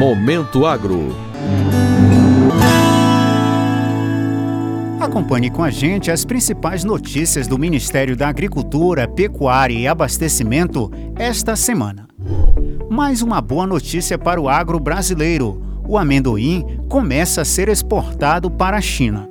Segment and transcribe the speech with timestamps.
[0.00, 1.14] Momento Agro.
[4.98, 11.54] Acompanhe com a gente as principais notícias do Ministério da Agricultura, Pecuária e Abastecimento esta
[11.54, 12.08] semana.
[12.88, 15.62] Mais uma boa notícia para o agro brasileiro.
[15.86, 19.29] O amendoim começa a ser exportado para a China.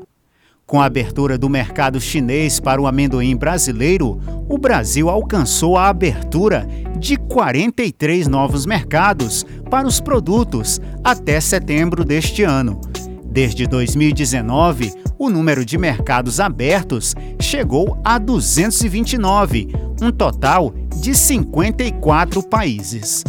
[0.70, 6.68] Com a abertura do mercado chinês para o amendoim brasileiro, o Brasil alcançou a abertura
[7.00, 12.79] de 43 novos mercados para os produtos até setembro deste ano.
[13.26, 23.24] Desde 2019, o número de mercados abertos chegou a 229, um total de 54 países.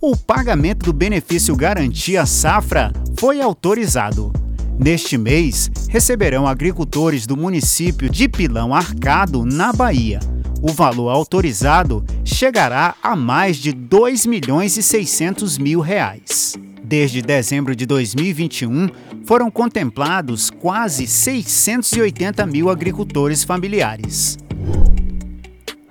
[0.00, 4.32] O pagamento do benefício Garantia Safra foi autorizado.
[4.78, 10.18] Neste mês, receberão agricultores do município de Pilão Arcado, na Bahia.
[10.60, 16.56] O valor autorizado chegará a mais de 2 milhões e 600 mil reais.
[16.82, 18.88] Desde dezembro de 2021,
[19.24, 24.38] foram contemplados quase 680 mil agricultores familiares.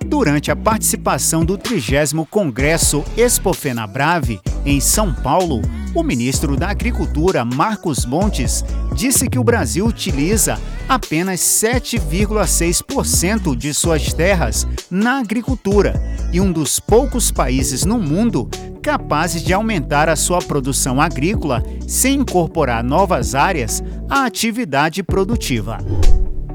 [0.06, 5.60] Durante a participação do 30 Congresso Expofenabrave, em São Paulo,
[5.94, 14.12] o ministro da Agricultura, Marcos Montes, disse que o Brasil utiliza apenas 7,6% de suas
[14.12, 16.00] terras na agricultura
[16.32, 18.48] e um dos poucos países no mundo
[18.82, 25.76] capazes de aumentar a sua produção agrícola sem incorporar novas áreas à atividade produtiva.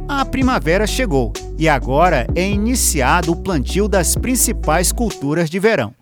[0.07, 5.96] A primavera chegou e agora é iniciado o plantio das principais culturas de verão.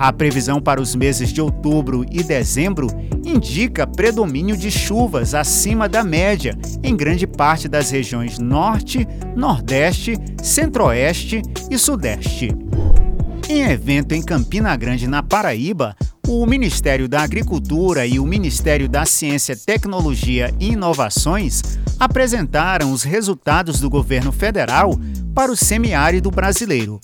[0.00, 2.86] A previsão para os meses de outubro e dezembro
[3.22, 9.06] indica predomínio de chuvas acima da média em grande parte das regiões Norte,
[9.36, 12.48] Nordeste, Centro-Oeste e Sudeste.
[13.46, 15.94] Em evento em Campina Grande, na Paraíba,
[16.26, 21.60] o Ministério da Agricultura e o Ministério da Ciência, Tecnologia e Inovações
[21.98, 24.98] apresentaram os resultados do governo federal
[25.34, 26.98] para o semiárido brasileiro.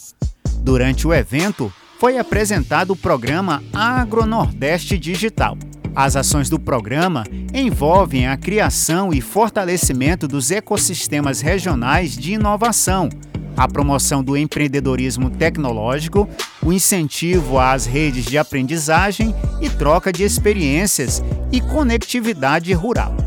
[0.63, 5.57] Durante o evento, foi apresentado o programa Agronordeste Digital.
[5.95, 7.25] As ações do programa
[7.55, 13.09] envolvem a criação e fortalecimento dos ecossistemas regionais de inovação,
[13.57, 16.29] a promoção do empreendedorismo tecnológico,
[16.63, 23.26] o incentivo às redes de aprendizagem e troca de experiências e conectividade rural.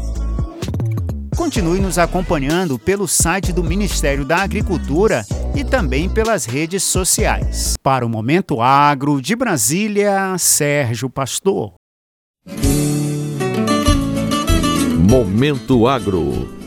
[1.39, 7.77] Continue nos acompanhando pelo site do Ministério da Agricultura e também pelas redes sociais.
[7.81, 11.75] Para o Momento Agro de Brasília, Sérgio Pastor.
[15.09, 16.59] Momento Agro